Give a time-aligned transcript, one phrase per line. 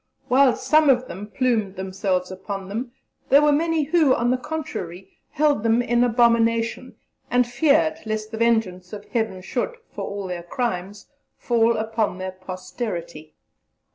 [0.29, 2.91] While some of them plumed themselves upon them,
[3.29, 6.95] there were many who, on the contrary, held them in abomination,
[7.29, 11.05] and feared lest the vengeance of Heaven should, for all their crimes,
[11.37, 13.35] fall upon their posterity."